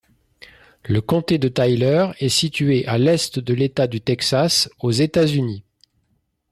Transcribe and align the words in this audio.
Le 0.85 0.99
comté 0.99 1.37
de 1.37 1.47
Tyler 1.47 2.07
est 2.17 2.29
situé 2.29 2.87
à 2.87 2.97
l'est 2.97 3.37
de 3.37 3.53
l'État 3.53 3.85
du 3.85 4.01
Texas, 4.01 4.67
aux 4.79 4.89
États-Unis. 4.89 5.63